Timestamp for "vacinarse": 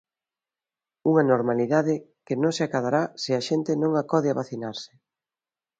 4.41-4.91